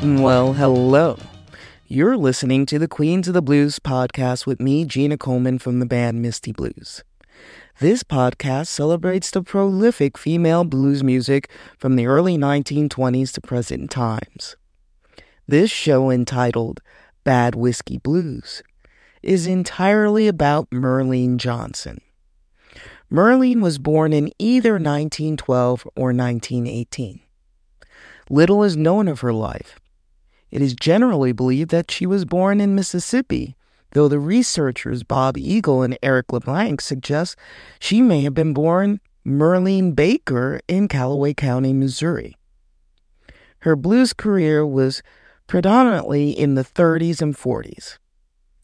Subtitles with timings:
[0.00, 1.18] Mm, well, hello.
[1.86, 5.84] You're listening to the Queens of the Blues podcast with me, Gina Coleman from the
[5.84, 7.04] band Misty Blues.
[7.80, 14.56] This podcast celebrates the prolific female blues music from the early 1920s to present times.
[15.46, 16.80] This show, entitled
[17.22, 18.62] Bad Whiskey Blues,
[19.22, 22.00] is entirely about Merline Johnson.
[23.12, 27.20] Merline was born in either 1912 or 1918.
[28.30, 29.78] Little is known of her life.
[30.50, 33.56] It is generally believed that she was born in Mississippi,
[33.92, 37.36] though the researchers Bob Eagle and Eric LeBlanc suggest
[37.78, 42.36] she may have been born Merline Baker in Callaway County, Missouri.
[43.60, 45.02] Her blues career was
[45.46, 47.98] predominantly in the 30s and 40s.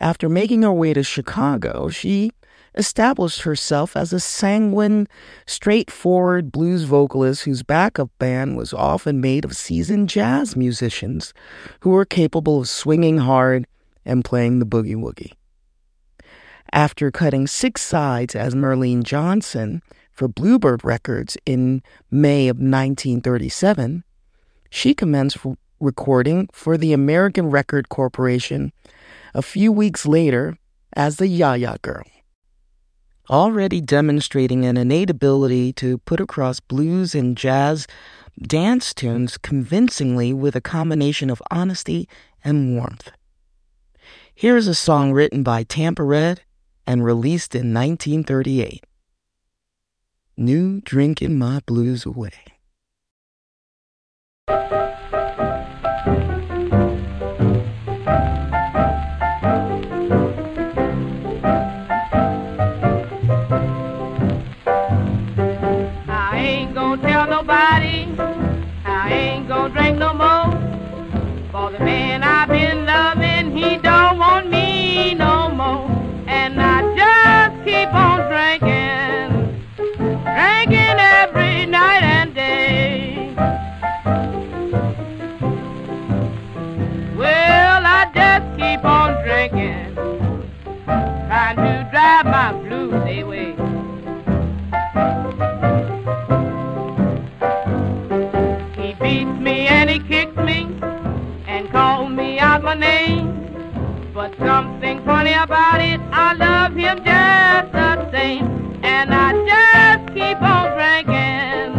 [0.00, 2.32] After making her way to Chicago, she
[2.74, 5.08] established herself as a sanguine,
[5.46, 11.32] straightforward blues vocalist whose backup band was often made of seasoned jazz musicians
[11.80, 13.66] who were capable of swinging hard
[14.04, 15.32] and playing the boogie woogie.
[16.72, 19.82] After cutting six sides as Merline Johnson
[20.12, 24.04] for Bluebird Records in May of 1937,
[24.70, 25.38] she commenced
[25.80, 28.72] recording for the American Record Corporation
[29.34, 30.56] a few weeks later
[30.94, 32.04] as the Yas Yas Girl
[33.30, 37.86] already demonstrating an innate ability to put across blues and jazz
[38.42, 42.08] dance tunes convincingly with a combination of honesty
[42.42, 43.10] and warmth.
[44.34, 46.42] Here is a song written by Tampa Red
[46.86, 48.84] and released in 1938
[50.36, 52.32] New Drinking My Blues Away.
[102.62, 104.10] my name.
[104.12, 108.80] But something funny about it, I love him just the same.
[108.82, 111.74] And I just keep on drinking,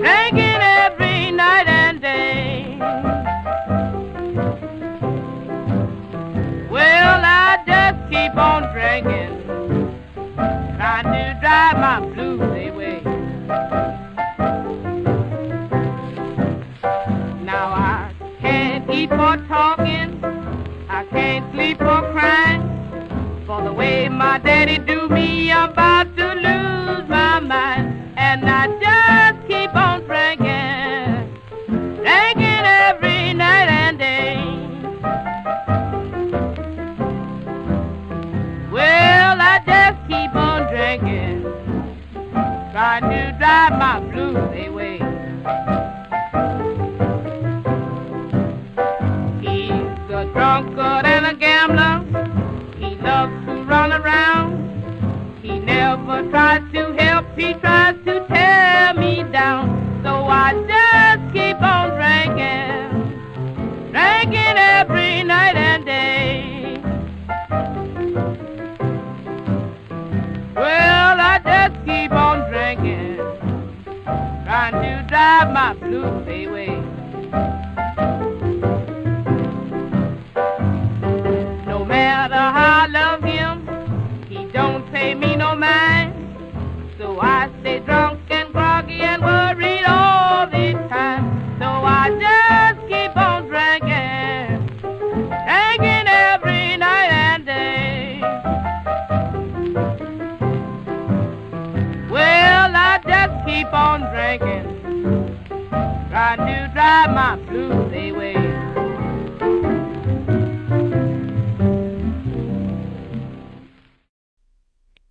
[0.00, 2.78] drinking every night and day.
[6.70, 9.44] Well, I just keep on drinking,
[10.76, 12.75] trying to drive my blues away.
[24.16, 25.65] my daddy do me a
[75.36, 76.75] Have my blues away.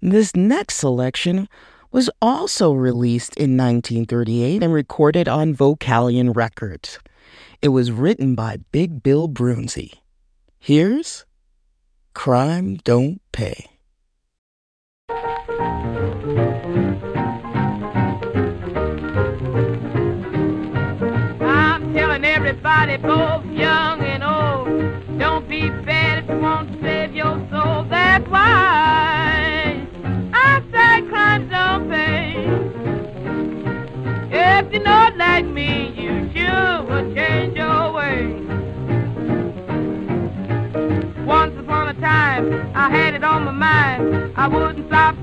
[0.00, 1.48] This next selection
[1.92, 6.98] was also released in 1938 and recorded on Vocalion Records.
[7.60, 9.92] It was written by Big Bill Broonzy.
[10.58, 11.24] Here's
[12.14, 13.71] Crime Don't Pay.
[22.82, 25.18] Everybody both young and old.
[25.18, 27.84] Don't be bad if you want to save your soul.
[27.88, 29.86] That's why
[30.34, 32.34] I say crime don't pay.
[34.32, 38.34] If you're not like me, you sure would change your way.
[41.24, 44.32] Once upon a time, I had it on my mind.
[44.36, 45.14] I wouldn't stop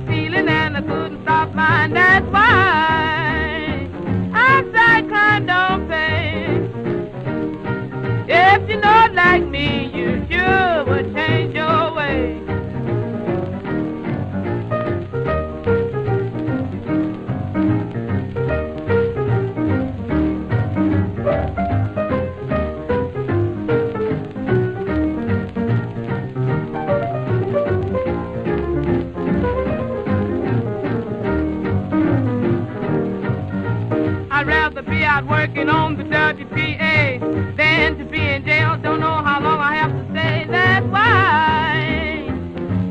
[35.19, 38.77] out working on the WPA than to be in jail.
[38.81, 40.45] Don't know how long I have to stay.
[40.49, 42.29] That's why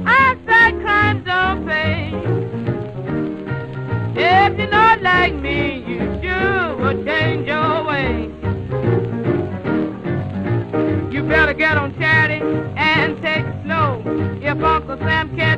[0.07, 2.13] I say crime don't pay.
[4.21, 8.25] If you're not like me, you sure will change your way.
[11.13, 12.45] You better get on charity
[12.77, 14.03] and take it slow.
[14.43, 15.58] If Uncle Sam catch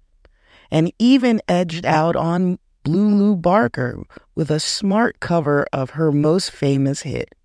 [0.71, 4.01] and even edged out on Blue Lu Barker
[4.33, 7.35] with a smart cover of her most famous hit.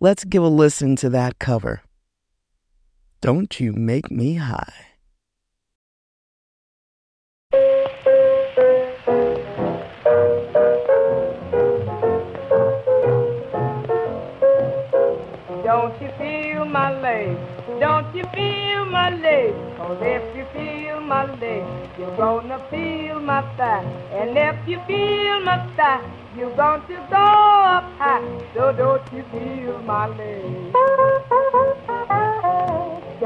[0.00, 1.82] Let's give a listen to that cover.
[3.20, 4.86] Don't You Make Me High.
[15.64, 17.40] Don't you feel my legs?
[17.80, 19.56] Don't you feel my legs?
[19.76, 23.84] Cause if you feel my legs, you're gonna feel my thigh.
[24.12, 26.04] And if you feel my thigh,
[26.36, 27.26] you're going to go
[27.76, 28.22] up high.
[28.54, 31.27] So don't you feel my legs?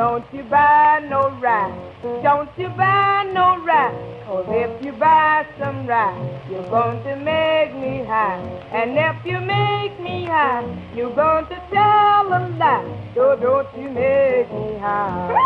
[0.03, 1.79] Don't you buy no ride.
[2.25, 3.95] Don't you buy no ride.
[4.27, 6.19] Cause if you buy some ride,
[6.51, 8.43] you're going to make me high.
[8.73, 10.67] And if you make me high,
[10.97, 13.13] you're going to tell a lie.
[13.15, 15.39] So don't you make me high.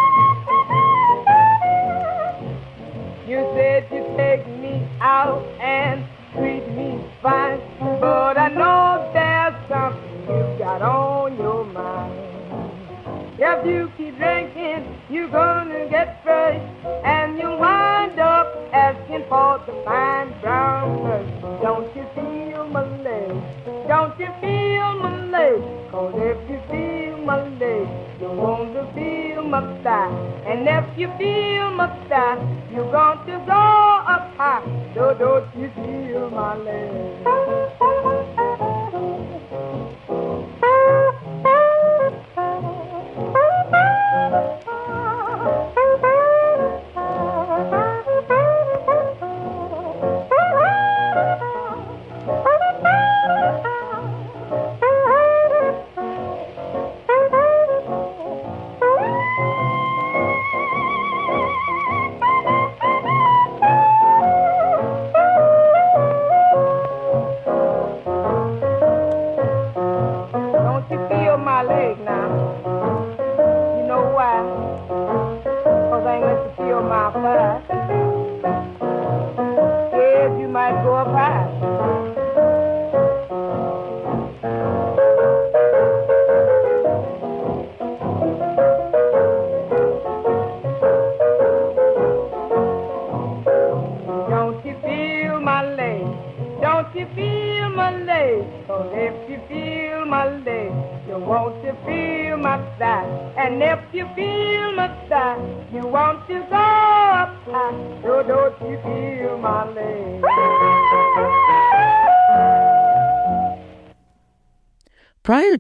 [3.28, 7.60] You said you'd take me out and treat me fine.
[8.00, 12.15] But I know there's something you've got on your mind.
[13.38, 16.58] If you keep drinking, you're gonna get fresh,
[17.04, 21.60] and you'll wind up asking for the fine brown purse.
[21.60, 23.28] Don't you feel my leg?
[23.88, 25.60] Don't you feel my leg?
[25.90, 27.86] Cause if you feel my leg,
[28.22, 30.10] you want to feel my thigh.
[30.46, 32.40] And if you feel my thigh,
[32.72, 34.64] you're going to go up high.
[34.94, 37.35] So don't you feel my leg?
[77.12, 77.45] Papa.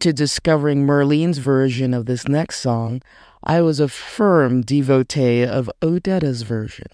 [0.00, 3.00] To discovering Merline's version of this next song,
[3.42, 6.88] I was a firm devotee of Odetta's version.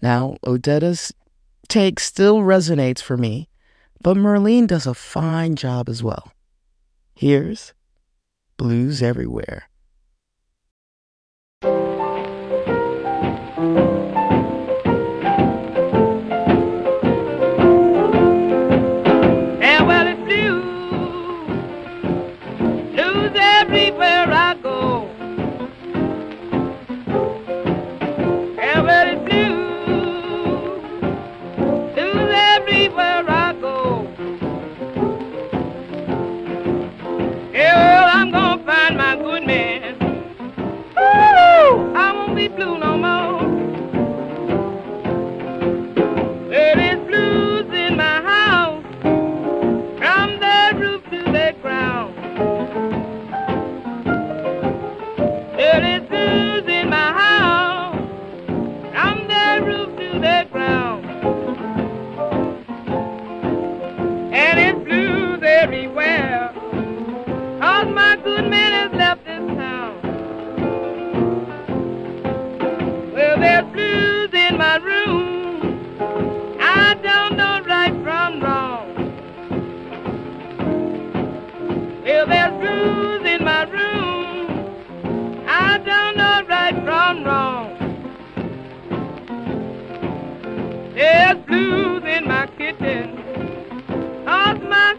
[0.00, 1.12] Now, Odetta's
[1.68, 3.50] take still resonates for me,
[4.00, 6.32] but Merline does a fine job as well.
[7.14, 7.74] Here's
[8.56, 9.68] Blues Everywhere.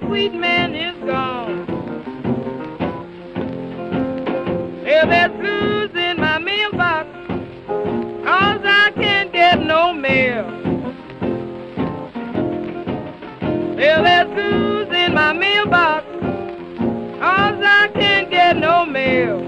[0.08, 1.68] Sweet man is gone.
[4.84, 7.10] Well, there's blues in my mailbox.
[7.68, 10.46] Cause I can't get no mail.
[13.76, 16.06] Well, there's blues in my mailbox.
[17.20, 19.47] Cause I can't get no mail.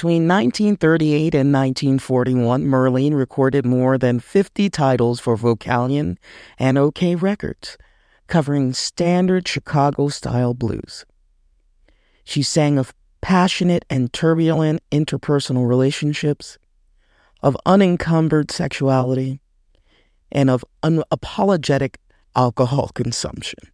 [0.00, 6.16] Between 1938 and 1941, Merline recorded more than 50 titles for Vocalion
[6.58, 7.76] and OKeh Records,
[8.26, 11.04] covering standard Chicago style blues.
[12.24, 16.56] She sang of passionate and turbulent interpersonal relationships,
[17.42, 19.42] of unencumbered sexuality,
[20.32, 21.96] and of unapologetic
[22.34, 23.68] alcohol consumption.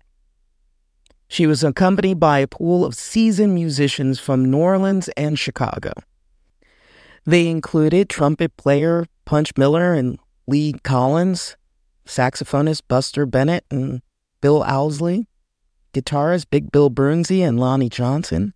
[1.28, 5.92] She was accompanied by a pool of seasoned musicians from New Orleans and Chicago.
[7.26, 11.56] They included trumpet player Punch Miller and Lee Collins,
[12.06, 14.00] saxophonist Buster Bennett and
[14.40, 15.26] Bill Owsley,
[15.92, 18.54] guitarist Big Bill Broonzy and Lonnie Johnson,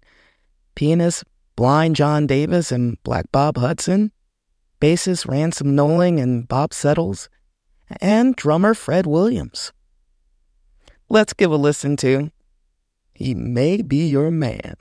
[0.77, 1.25] pianist
[1.57, 4.13] Blind John Davis and Black Bob Hudson,
[4.81, 7.29] bassist Ransom Knowling and Bob Settles,
[8.01, 9.73] and drummer Fred Williams.
[11.09, 12.31] Let's give a listen to
[13.15, 14.77] He May Be Your Man.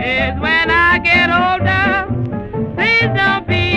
[0.00, 2.74] is when I get older.
[2.74, 3.67] Please don't be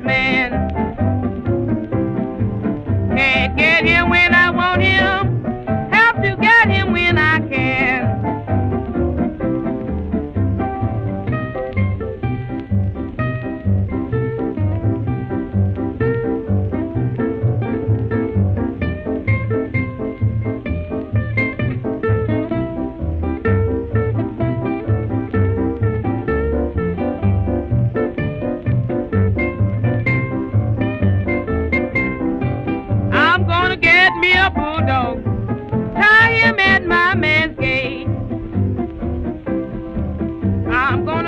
[0.00, 0.41] man.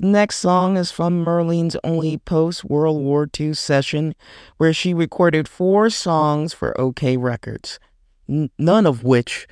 [0.00, 4.14] next song is from Merline's only post World War II session,
[4.56, 7.78] where she recorded four songs for OKeh Records,
[8.28, 9.46] n- none of which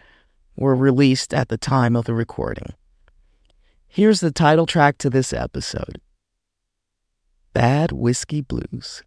[0.56, 2.72] were released at the time of the recording.
[3.86, 6.00] Here's the title track to this episode
[7.52, 9.02] Bad Whiskey Blues.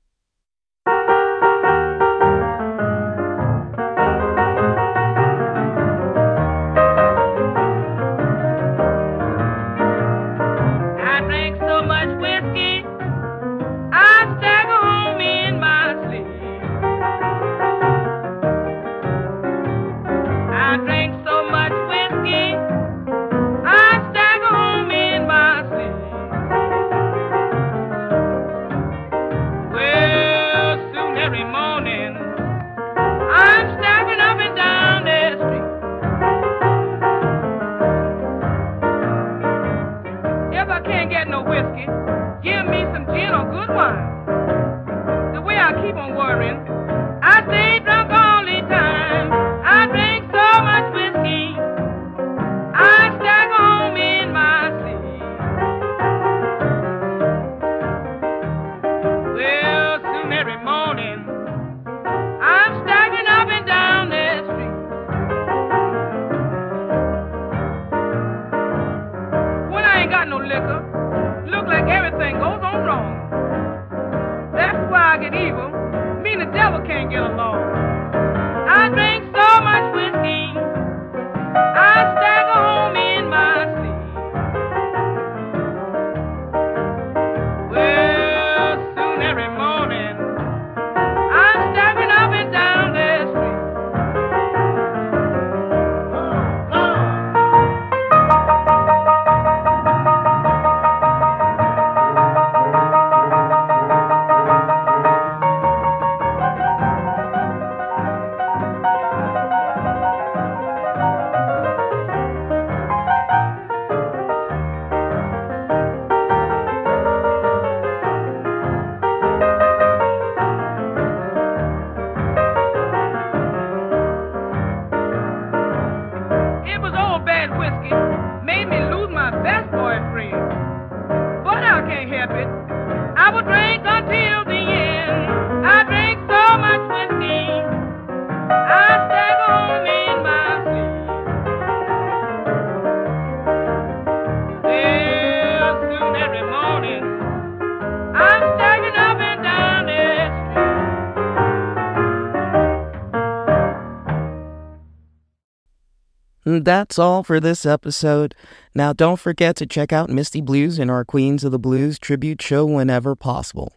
[156.66, 158.36] That's all for this episode.
[158.76, 162.42] Now, don't forget to check out Misty Blues and our Queens of the Blues tribute
[162.42, 163.74] show whenever possible.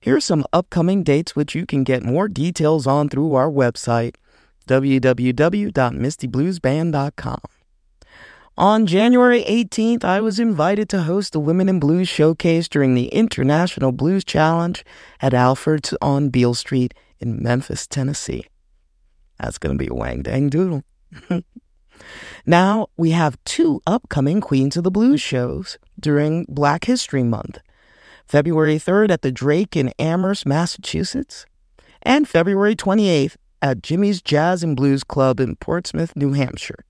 [0.00, 4.14] Here are some upcoming dates which you can get more details on through our website,
[4.68, 7.40] www.mistybluesband.com.
[8.58, 13.08] On January 18th, I was invited to host the Women in Blues showcase during the
[13.08, 14.82] International Blues Challenge
[15.20, 18.46] at Alfred's on Beale Street in Memphis, Tennessee.
[19.38, 20.84] That's going to be a wang dang doodle.
[22.44, 27.58] Now we have two upcoming Queens of the Blues shows during Black History Month.
[28.26, 31.46] February 3rd at the Drake in Amherst, Massachusetts,
[32.02, 36.84] and February 28th at Jimmy's Jazz and Blues Club in Portsmouth, New Hampshire.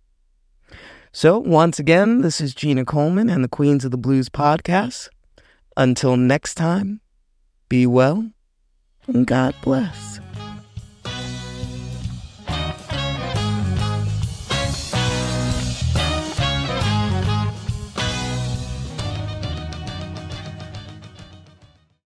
[1.12, 5.08] So, once again, this is Gina Coleman and the Queens of the Blues podcast.
[5.76, 7.00] Until next time,
[7.68, 8.30] be well
[9.06, 10.20] and God bless.